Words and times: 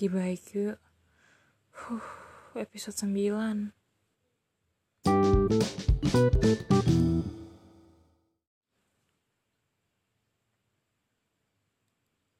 Gibaiku 0.00 0.80
huh, 1.76 2.08
episode 2.56 2.96
9 3.04 3.68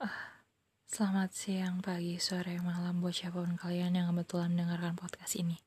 ah, 0.00 0.40
Selamat 0.88 1.36
siang, 1.36 1.84
pagi, 1.84 2.16
sore, 2.16 2.56
malam 2.64 3.04
buat 3.04 3.12
siapa 3.12 3.44
pun 3.44 3.60
kalian 3.60 3.92
yang 3.92 4.08
kebetulan 4.08 4.56
mendengarkan 4.56 4.96
podcast 4.96 5.36
ini. 5.36 5.60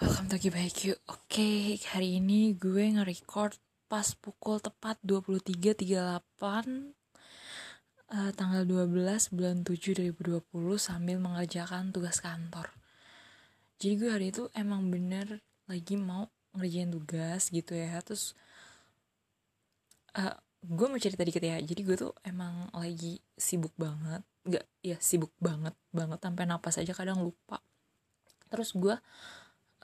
Welcome 0.00 0.32
to 0.32 0.40
Gibaiku 0.40 0.96
Oke, 1.04 1.76
hari 1.92 2.16
ini 2.16 2.56
gue 2.56 2.96
nge-record 2.96 3.60
pas 3.92 4.08
pukul 4.16 4.64
tepat 4.64 4.96
23.38 5.04 7.03
uh, 8.14 8.30
tanggal 8.32 8.62
12 8.62 9.34
bulan 9.34 9.66
7 9.66 10.14
2020 10.14 10.46
sambil 10.78 11.18
mengerjakan 11.18 11.90
tugas 11.90 12.22
kantor. 12.22 12.70
Jadi 13.82 13.94
gue 13.98 14.10
hari 14.10 14.26
itu 14.30 14.46
emang 14.54 14.86
bener 14.88 15.42
lagi 15.66 15.98
mau 15.98 16.30
ngerjain 16.54 16.94
tugas 16.94 17.50
gitu 17.50 17.74
ya. 17.74 17.98
Terus 18.06 18.38
uh, 20.14 20.38
gue 20.62 20.86
mau 20.86 21.00
cerita 21.02 21.26
dikit 21.26 21.42
ya. 21.42 21.58
Jadi 21.58 21.80
gue 21.82 21.96
tuh 21.98 22.14
emang 22.22 22.70
lagi 22.70 23.18
sibuk 23.34 23.74
banget. 23.74 24.22
Gak, 24.46 24.64
ya 24.84 24.96
sibuk 25.02 25.34
banget 25.42 25.74
banget 25.90 26.22
sampai 26.22 26.44
napas 26.46 26.78
aja 26.78 26.94
kadang 26.94 27.20
lupa. 27.20 27.58
Terus 28.46 28.70
gue 28.78 28.94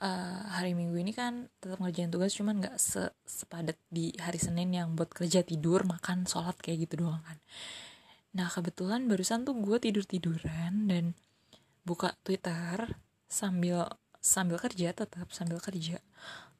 uh, 0.01 0.41
hari 0.55 0.71
minggu 0.71 0.95
ini 0.95 1.11
kan 1.11 1.51
tetap 1.59 1.83
ngerjain 1.83 2.09
tugas 2.09 2.31
cuman 2.33 2.63
nggak 2.63 2.77
se 2.79 3.11
sepadat 3.27 3.75
di 3.91 4.15
hari 4.17 4.39
Senin 4.39 4.71
yang 4.71 4.95
buat 4.95 5.11
kerja 5.11 5.43
tidur 5.43 5.83
makan 5.83 6.25
sholat 6.25 6.55
kayak 6.61 6.89
gitu 6.89 7.05
doang 7.05 7.21
kan 7.25 7.37
Nah 8.31 8.47
kebetulan 8.47 9.11
barusan 9.11 9.43
tuh 9.43 9.55
gue 9.59 9.77
tidur 9.79 10.07
tiduran 10.07 10.87
dan 10.87 11.15
buka 11.83 12.15
Twitter 12.23 12.95
sambil 13.27 13.91
sambil 14.21 14.61
kerja 14.61 14.93
tetap 14.95 15.33
sambil 15.33 15.59
kerja. 15.59 15.99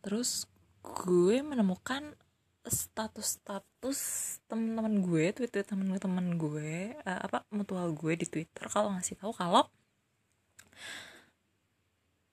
Terus 0.03 0.49
gue 0.81 1.39
menemukan 1.45 2.17
status-status 2.61 3.99
teman-teman 4.45 5.01
gue, 5.01 5.33
Twitter 5.33 5.65
teman-teman 5.65 6.37
gue, 6.37 6.93
uh, 7.05 7.19
apa 7.25 7.41
mutual 7.49 7.89
gue 7.93 8.13
di 8.13 8.25
Twitter 8.29 8.69
kalau 8.69 8.93
ngasih 8.93 9.17
tahu 9.17 9.33
kalau 9.33 9.65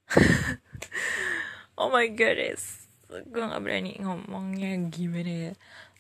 oh 1.81 1.89
my 1.93 2.09
god, 2.13 2.57
gue 3.09 3.43
nggak 3.45 3.63
berani 3.65 3.97
ngomongnya 4.01 4.77
gimana 4.93 5.33
ya 5.49 5.53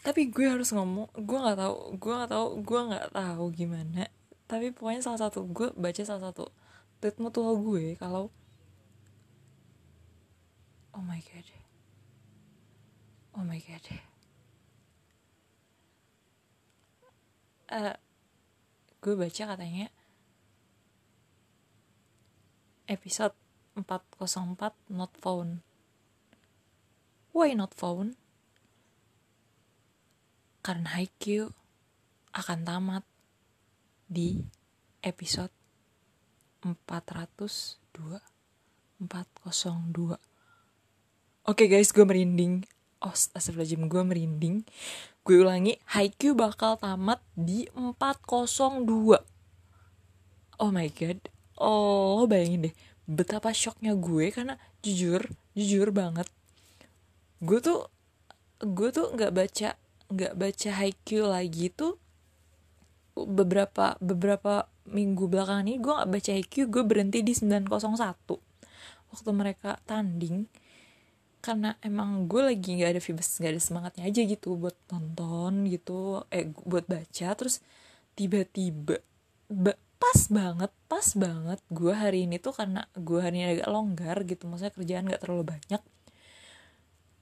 tapi 0.08 0.32
gue 0.32 0.48
harus 0.48 0.72
ngomong 0.72 1.12
gue 1.20 1.36
nggak 1.36 1.60
tahu 1.60 1.76
gue 2.00 2.12
nggak 2.16 2.32
tahu 2.32 2.46
gue 2.64 2.80
nggak 2.80 3.08
tahu 3.12 3.44
gimana. 3.52 4.08
Tapi 4.48 4.72
pokoknya 4.72 5.04
salah 5.04 5.20
satu 5.28 5.44
gue 5.44 5.68
baca 5.76 6.00
salah 6.00 6.32
satu 6.32 6.48
tweet 6.96 7.20
mutual 7.20 7.60
gue 7.60 7.92
kalau 8.00 8.32
oh 10.96 11.04
my 11.04 11.20
god. 11.20 11.46
Oh 13.36 13.44
my 13.44 13.60
god. 13.60 13.84
Uh, 17.68 17.92
gue 19.04 19.12
baca 19.12 19.42
katanya 19.44 19.92
episode 22.88 23.36
404 23.76 24.72
not 24.88 25.12
found 25.20 25.60
why 27.30 27.52
not 27.52 27.76
found 27.76 28.17
karena 30.62 30.98
Haikyuu 30.98 31.50
akan 32.34 32.58
tamat 32.66 33.04
di 34.08 34.42
episode 35.04 35.52
402 36.64 38.18
402 38.98 40.18
Oke 41.48 41.64
okay 41.64 41.68
guys, 41.72 41.96
gue 41.96 42.04
merinding. 42.04 42.60
Oh, 43.00 43.08
astagfirullahaladzim, 43.08 43.88
gue 43.88 44.02
merinding. 44.04 44.56
Gue 45.24 45.40
ulangi, 45.40 45.80
Haikyuu 45.96 46.36
bakal 46.36 46.76
tamat 46.76 47.24
di 47.32 47.64
402. 47.72 49.16
Oh 50.60 50.68
my 50.68 50.88
god. 50.92 51.24
Oh, 51.56 52.28
bayangin 52.28 52.68
deh. 52.68 52.74
Betapa 53.08 53.56
shocknya 53.56 53.96
gue 53.96 54.28
karena 54.28 54.60
jujur, 54.84 55.24
jujur 55.56 55.88
banget. 55.88 56.28
Gue 57.40 57.64
tuh, 57.64 57.88
gue 58.60 58.92
tuh 58.92 59.08
gak 59.16 59.32
baca 59.32 59.72
nggak 60.08 60.34
baca 60.36 60.70
Haikyuu 60.72 61.26
lagi 61.28 61.68
tuh 61.72 62.00
beberapa 63.18 63.98
beberapa 63.98 64.70
minggu 64.88 65.28
belakangan 65.28 65.66
ini 65.68 65.78
gue 65.82 65.92
nggak 65.92 66.10
baca 66.10 66.30
Haikyuu 66.32 66.66
gue 66.70 66.82
berhenti 66.86 67.20
di 67.20 67.34
901 67.36 67.68
waktu 69.08 69.30
mereka 69.32 69.80
tanding 69.84 70.48
karena 71.38 71.78
emang 71.86 72.26
gue 72.26 72.42
lagi 72.42 72.76
nggak 72.76 72.98
ada 72.98 73.00
vibes 73.02 73.38
nggak 73.38 73.52
ada 73.54 73.62
semangatnya 73.62 74.04
aja 74.10 74.20
gitu 74.26 74.58
buat 74.58 74.74
nonton 74.90 75.70
gitu 75.70 76.26
eh 76.34 76.50
buat 76.50 76.84
baca. 76.90 77.28
Terus 77.38 77.62
tiba-tiba 78.18 78.98
pas 79.98 80.20
banget 80.30 80.70
pas 80.86 81.08
banget 81.14 81.58
gue 81.70 81.94
hari 81.94 82.26
ini 82.26 82.38
tuh 82.38 82.54
karena 82.54 82.86
gue 82.94 83.18
hari 83.22 83.42
ini 83.42 83.46
agak 83.58 83.68
longgar 83.70 84.16
gitu 84.26 84.46
maksudnya 84.46 84.74
kerjaan 84.74 85.04
nggak 85.06 85.22
terlalu 85.22 85.56
banyak. 85.56 85.82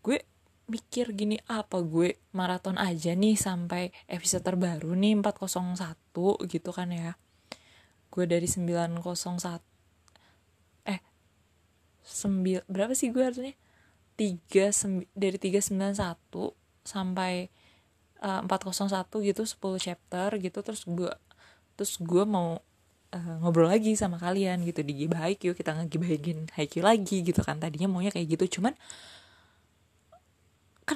Gue 0.00 0.24
mikir 0.66 1.14
gini 1.14 1.38
apa 1.46 1.78
gue 1.82 2.18
maraton 2.34 2.74
aja 2.78 3.14
nih 3.14 3.38
sampai 3.38 3.94
episode 4.10 4.42
terbaru 4.42 4.94
nih 4.98 5.18
401 5.22 5.82
gitu 6.50 6.70
kan 6.74 6.90
ya. 6.90 7.14
Gue 8.10 8.26
dari 8.26 8.50
901 8.50 9.02
eh 10.86 11.00
sembil 12.02 12.62
berapa 12.70 12.94
sih 12.94 13.10
gue 13.10 13.22
artinya 13.22 13.54
tiga 14.16 14.72
dari 15.12 15.36
391 15.36 15.98
sampai 16.86 17.50
uh, 18.24 18.40
eh, 18.40 18.48
401 18.48 19.28
gitu 19.28 19.42
10 19.44 19.86
chapter 19.86 20.28
gitu 20.40 20.58
terus 20.64 20.82
gue 20.88 21.12
terus 21.76 22.00
gue 22.00 22.24
mau 22.24 22.56
uh, 23.12 23.36
ngobrol 23.44 23.68
lagi 23.68 23.92
sama 23.94 24.16
kalian 24.16 24.64
gitu 24.64 24.80
di 24.80 25.04
Gibah 25.04 25.28
Haikyuu 25.28 25.52
kita 25.52 25.76
ngegibahin 25.76 26.48
Haikyuu 26.56 26.84
lagi 26.86 27.20
gitu 27.20 27.44
kan 27.44 27.60
tadinya 27.60 27.92
maunya 27.92 28.08
kayak 28.08 28.38
gitu 28.38 28.58
cuman 28.58 28.72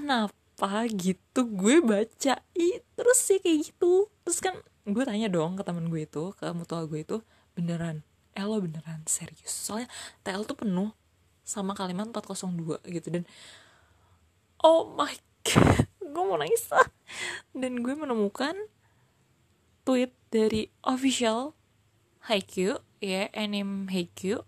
kenapa 0.00 0.88
gitu 0.88 1.44
gue 1.44 1.84
baca? 1.84 2.40
Ih 2.56 2.80
terus 2.96 3.20
sih 3.20 3.38
kayak 3.38 3.68
gitu. 3.68 4.08
Terus 4.24 4.40
kan 4.40 4.56
gue 4.88 5.04
tanya 5.04 5.28
dong 5.28 5.60
ke 5.60 5.62
temen 5.62 5.92
gue 5.92 6.08
itu 6.08 6.32
ke 6.34 6.48
mutual 6.56 6.88
gue 6.88 7.04
itu 7.04 7.20
beneran? 7.52 8.00
Eh 8.32 8.42
beneran? 8.42 9.04
Serius? 9.04 9.52
Soalnya 9.52 9.92
TL 10.24 10.48
tuh 10.48 10.56
penuh 10.56 10.90
sama 11.44 11.76
kalimat 11.76 12.08
402 12.08 12.80
gitu 12.88 13.08
dan 13.10 13.22
oh 14.64 14.88
my 14.96 15.12
god 15.44 15.84
gue 16.12 16.22
mau 16.24 16.40
nangis 16.40 16.64
lah. 16.72 16.88
Dan 17.52 17.84
gue 17.84 17.92
menemukan 17.92 18.56
tweet 19.84 20.16
dari 20.32 20.72
official 20.86 21.52
Haikyuu 22.30 22.78
ya 23.00 23.32
anime 23.32 23.88
Haikyuu 23.88 24.44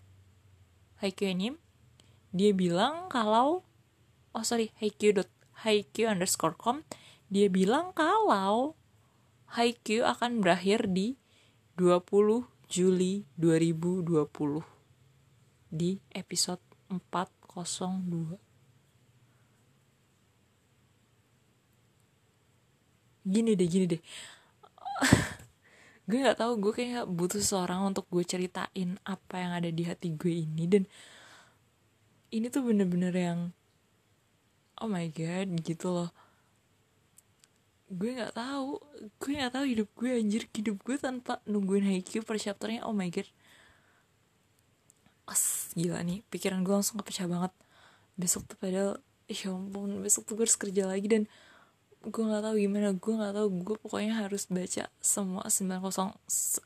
Haikyuu 1.01 1.29
anime 1.33 1.57
dia 2.33 2.53
bilang 2.53 3.09
kalau 3.09 3.65
oh 4.31 4.43
sorry 4.45 4.71
Haikyuu 4.77 5.25
Haikyuu 5.63 6.11
underscore 6.11 6.59
com 6.59 6.83
dia 7.31 7.47
bilang 7.47 7.95
kalau 7.95 8.75
Haikyuu 9.55 10.03
akan 10.05 10.43
berakhir 10.43 10.91
di 10.91 11.15
20 11.79 12.45
Juli 12.69 13.25
2020 13.39 14.13
di 15.73 15.97
episode 16.13 16.61
402 16.89 18.53
gini 23.23 23.55
deh 23.55 23.67
gini 23.67 23.85
deh. 23.87 24.01
Gue 26.07 26.19
nggak 26.19 26.35
tahu 26.43 26.59
gue 26.59 26.73
kayak 26.75 27.07
butuh 27.07 27.39
seorang 27.39 27.87
untuk 27.87 28.03
gue 28.11 28.27
ceritain 28.27 28.99
apa 29.07 29.35
yang 29.39 29.55
ada 29.55 29.71
di 29.71 29.87
hati 29.87 30.11
gue 30.11 30.43
ini. 30.43 30.67
Dan 30.67 30.83
ini 32.35 32.51
tuh 32.51 32.67
bener-bener 32.67 33.15
yang 33.15 33.55
oh 34.83 34.91
my 34.91 35.07
god 35.15 35.47
gitu 35.63 35.87
loh. 35.87 36.11
Gue 37.87 38.19
nggak 38.19 38.35
tahu. 38.35 38.83
Gue 39.23 39.31
nggak 39.39 39.53
tahu 39.55 39.65
hidup 39.65 39.89
gue 39.95 40.11
anjir. 40.11 40.43
Hidup 40.51 40.83
gue 40.83 40.99
tanpa 40.99 41.39
nungguin 41.47 41.87
Haikyuu 41.87 42.27
per 42.27 42.35
chapternya 42.35 42.83
oh 42.83 42.91
my 42.91 43.07
god. 43.07 43.25
As 45.23 45.71
gila 45.79 46.03
nih. 46.03 46.19
Pikiran 46.27 46.67
gue 46.67 46.75
langsung 46.75 46.99
kepecah 46.99 47.31
banget. 47.31 47.55
Besok 48.19 48.43
tuh 48.43 48.59
padahal 48.59 48.99
ya 49.31 49.55
ampun 49.55 50.03
besok 50.03 50.27
tuh 50.27 50.35
gue 50.35 50.43
harus 50.43 50.59
kerja 50.59 50.83
lagi 50.83 51.07
dan 51.07 51.23
gue 52.03 52.23
nggak 52.27 52.43
tahu 52.43 52.55
gimana. 52.59 52.91
Gue 52.91 53.13
nggak 53.15 53.33
tahu 53.39 53.47
gue 53.63 53.77
pokoknya 53.79 54.19
harus 54.19 54.51
baca 54.51 54.91
semua 54.99 55.47
90 55.47 55.79
uh, 55.79 56.11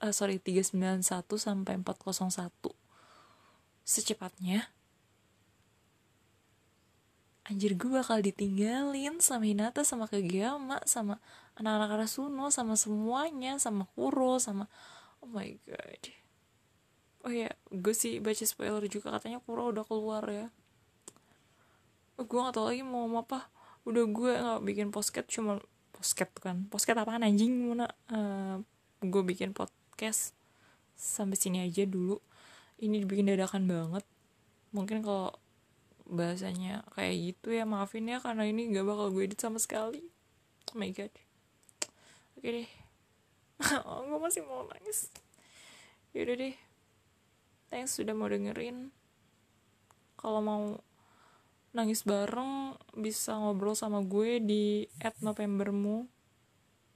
eh, 0.02 0.14
sorry 0.16 0.42
391 0.42 1.06
sampai 1.38 1.78
401 1.86 2.50
secepatnya 3.88 4.68
anjir 7.48 7.80
gue 7.80 7.88
bakal 7.88 8.20
ditinggalin 8.20 9.24
sama 9.24 9.48
Hinata 9.48 9.88
sama 9.88 10.12
Kageyama 10.12 10.84
sama 10.84 11.24
anak-anak 11.56 11.96
Arasuno 11.96 12.52
sama 12.52 12.76
semuanya 12.76 13.56
sama 13.56 13.88
Kuro 13.96 14.36
sama 14.38 14.68
oh 15.24 15.30
my 15.32 15.56
god. 15.64 16.04
Oh 17.24 17.32
ya 17.32 17.48
gue 17.72 17.96
sih 17.96 18.20
baca 18.20 18.44
spoiler 18.44 18.84
juga 18.92 19.16
katanya 19.16 19.40
Kuro 19.40 19.72
udah 19.72 19.88
keluar 19.88 20.28
ya. 20.28 20.48
Oh, 22.20 22.26
gue 22.28 22.40
gak 22.40 22.56
tau 22.58 22.68
lagi 22.68 22.84
mau 22.84 23.08
apa. 23.16 23.48
Udah 23.88 24.04
gue 24.04 24.32
nggak 24.36 24.62
bikin 24.68 24.88
postcat 24.92 25.24
cuma 25.32 25.64
postcat 25.96 26.30
kan 26.38 26.68
postcat 26.68 27.00
apaan 27.00 27.26
anjing 27.26 27.74
mana 27.74 27.90
uh, 28.12 28.62
gue 29.02 29.24
bikin 29.24 29.56
podcast 29.56 30.36
sampai 31.00 31.40
sini 31.40 31.64
aja 31.64 31.88
dulu. 31.88 32.20
Ini 32.84 33.08
dibikin 33.08 33.32
dadakan 33.32 33.66
banget. 33.66 34.04
Mungkin 34.76 35.00
kalau 35.00 35.32
bahasanya 36.08 36.88
kayak 36.96 37.16
gitu 37.36 37.54
ya. 37.54 37.68
Maafin 37.68 38.08
ya 38.08 38.24
karena 38.24 38.48
ini 38.48 38.72
gak 38.72 38.88
bakal 38.88 39.12
gue 39.12 39.28
edit 39.28 39.40
sama 39.40 39.60
sekali. 39.60 40.04
Oh 40.72 40.78
my 40.80 40.92
god. 40.92 41.12
Oke 42.40 42.50
deh. 42.50 42.70
Oh, 43.90 44.06
gue 44.06 44.20
masih 44.22 44.46
mau 44.46 44.70
nangis. 44.70 45.10
Yaudah 46.14 46.38
deh. 46.38 46.56
Thanks 47.74 47.98
sudah 47.98 48.14
mau 48.14 48.30
dengerin. 48.30 48.94
Kalau 50.14 50.40
mau 50.46 50.78
nangis 51.74 52.06
bareng 52.06 52.78
bisa 52.94 53.38
ngobrol 53.38 53.74
sama 53.74 54.06
gue 54.06 54.40
di 54.40 54.86
@novembermu. 55.22 56.06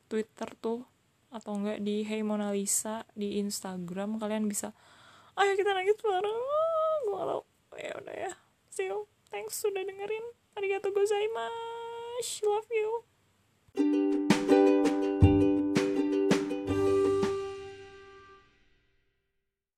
Twitter 0.06 0.50
tuh 0.60 0.84
atau 1.31 1.56
enggak 1.56 1.80
di 1.80 2.04
Hey 2.04 2.22
Mona 2.22 2.54
Lisa 2.54 3.07
di 3.18 3.42
Instagram. 3.42 4.22
Kalian 4.22 4.46
bisa 4.46 4.75
ayo 5.40 5.57
kita 5.57 5.74
nangis 5.74 5.98
bareng. 5.98 6.40
Gue 7.10 7.14
gak 7.18 7.25
tau 7.25 7.42
ya 7.81 7.94
udah 7.98 8.16
ya 8.30 8.31
see 8.71 8.88
you. 8.88 9.12
Thanks 9.27 9.59
sudah 9.59 9.83
dengerin. 9.83 10.25
Arigatou 10.56 10.95
gozaimasu. 10.95 12.44
Love 12.47 12.71
you 12.71 14.11